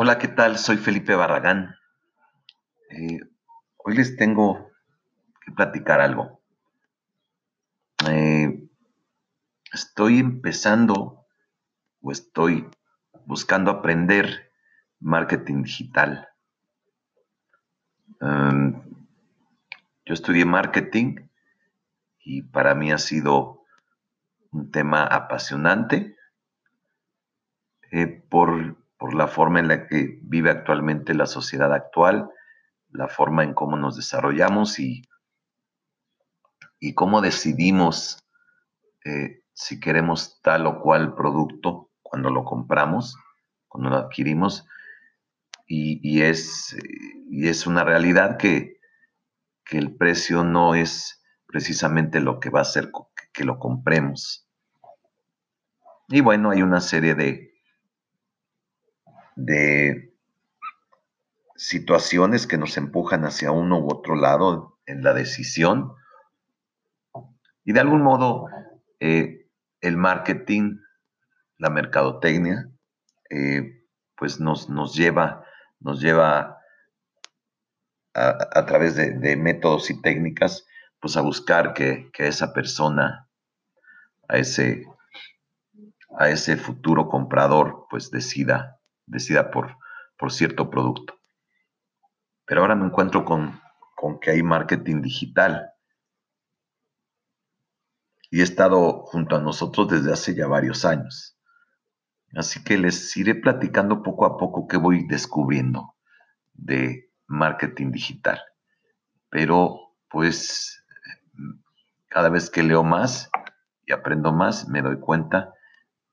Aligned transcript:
Hola, 0.00 0.16
¿qué 0.16 0.28
tal? 0.28 0.58
Soy 0.58 0.76
Felipe 0.76 1.16
Barragán. 1.16 1.74
Eh, 2.90 3.18
hoy 3.78 3.96
les 3.96 4.16
tengo 4.16 4.70
que 5.44 5.50
platicar 5.50 6.00
algo. 6.00 6.40
Eh, 8.08 8.62
estoy 9.72 10.20
empezando 10.20 11.26
o 12.00 12.12
estoy 12.12 12.70
buscando 13.26 13.72
aprender 13.72 14.52
marketing 15.00 15.64
digital. 15.64 16.28
Em, 18.20 18.80
yo 20.06 20.14
estudié 20.14 20.44
marketing 20.44 21.28
y 22.20 22.42
para 22.42 22.76
mí 22.76 22.92
ha 22.92 22.98
sido 22.98 23.64
un 24.52 24.70
tema 24.70 25.02
apasionante 25.02 26.14
eh, 27.90 28.06
por 28.06 28.77
por 28.98 29.14
la 29.14 29.28
forma 29.28 29.60
en 29.60 29.68
la 29.68 29.86
que 29.86 30.18
vive 30.22 30.50
actualmente 30.50 31.14
la 31.14 31.26
sociedad 31.26 31.72
actual, 31.72 32.30
la 32.90 33.08
forma 33.08 33.44
en 33.44 33.54
cómo 33.54 33.76
nos 33.76 33.96
desarrollamos 33.96 34.78
y, 34.78 35.02
y 36.80 36.94
cómo 36.94 37.20
decidimos 37.20 38.18
eh, 39.04 39.42
si 39.54 39.80
queremos 39.80 40.40
tal 40.42 40.66
o 40.66 40.80
cual 40.80 41.14
producto 41.14 41.90
cuando 42.02 42.30
lo 42.30 42.44
compramos, 42.44 43.16
cuando 43.68 43.90
lo 43.90 43.96
adquirimos. 43.96 44.66
Y, 45.70 46.22
es, 46.22 46.74
y 47.28 47.46
es, 47.48 47.66
una 47.66 47.84
realidad 47.84 48.38
que, 48.38 48.80
que 49.66 49.76
el 49.76 49.94
precio 49.94 50.42
no 50.42 50.74
es 50.74 51.22
precisamente 51.46 52.20
lo 52.20 52.40
que 52.40 52.48
va 52.48 52.60
a 52.60 52.62
hacer 52.62 52.90
que 53.34 53.44
lo 53.44 53.58
compremos. 53.58 54.48
Y 56.08 56.22
bueno, 56.22 56.52
hay 56.52 56.62
una 56.62 56.80
serie 56.80 57.14
de, 57.14 57.47
de 59.38 60.12
situaciones 61.54 62.48
que 62.48 62.58
nos 62.58 62.76
empujan 62.76 63.24
hacia 63.24 63.52
uno 63.52 63.78
u 63.78 63.88
otro 63.88 64.16
lado 64.16 64.80
en 64.84 65.04
la 65.04 65.14
decisión. 65.14 65.92
Y 67.64 67.72
de 67.72 67.80
algún 67.80 68.02
modo, 68.02 68.46
eh, 68.98 69.48
el 69.80 69.96
marketing, 69.96 70.78
la 71.56 71.70
mercadotecnia, 71.70 72.68
eh, 73.30 73.84
pues 74.16 74.40
nos, 74.40 74.68
nos, 74.68 74.96
lleva, 74.96 75.44
nos 75.78 76.00
lleva 76.00 76.58
a, 78.14 78.66
través 78.66 78.96
de, 78.96 79.36
métodos 79.36 79.90
y 79.90 80.02
técnicas, 80.02 80.66
pues 80.98 81.16
a 81.16 81.20
buscar 81.20 81.74
que, 81.74 82.10
que 82.12 82.26
esa 82.26 82.52
persona, 82.52 83.28
a 84.28 84.38
ese, 84.38 84.84
a 86.18 86.28
ese 86.28 86.56
futuro 86.56 87.08
comprador, 87.08 87.86
pues 87.88 88.10
decida 88.10 88.77
decida 89.08 89.50
por, 89.50 89.76
por 90.16 90.32
cierto 90.32 90.70
producto. 90.70 91.18
Pero 92.44 92.62
ahora 92.62 92.74
me 92.74 92.86
encuentro 92.86 93.24
con, 93.24 93.60
con 93.94 94.20
que 94.20 94.30
hay 94.30 94.42
marketing 94.42 95.02
digital. 95.02 95.70
Y 98.30 98.40
he 98.40 98.42
estado 98.42 99.04
junto 99.06 99.36
a 99.36 99.40
nosotros 99.40 99.88
desde 99.88 100.12
hace 100.12 100.34
ya 100.34 100.46
varios 100.46 100.84
años. 100.84 101.38
Así 102.34 102.62
que 102.62 102.76
les 102.76 103.16
iré 103.16 103.34
platicando 103.34 104.02
poco 104.02 104.26
a 104.26 104.36
poco 104.36 104.68
qué 104.68 104.76
voy 104.76 105.06
descubriendo 105.06 105.94
de 106.52 107.10
marketing 107.26 107.90
digital. 107.90 108.40
Pero 109.30 109.94
pues 110.08 110.84
cada 112.08 112.28
vez 112.28 112.50
que 112.50 112.62
leo 112.62 112.84
más 112.84 113.30
y 113.86 113.92
aprendo 113.92 114.32
más, 114.32 114.68
me 114.68 114.82
doy 114.82 114.98
cuenta 114.98 115.54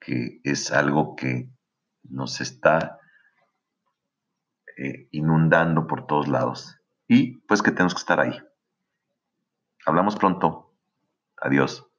que 0.00 0.40
es 0.44 0.72
algo 0.72 1.14
que 1.14 1.50
nos 2.10 2.40
está 2.40 2.98
eh, 4.76 5.08
inundando 5.10 5.86
por 5.86 6.06
todos 6.06 6.28
lados. 6.28 6.78
Y 7.08 7.38
pues 7.38 7.62
que 7.62 7.70
tenemos 7.70 7.94
que 7.94 8.00
estar 8.00 8.20
ahí. 8.20 8.38
Hablamos 9.84 10.16
pronto. 10.16 10.74
Adiós. 11.36 11.89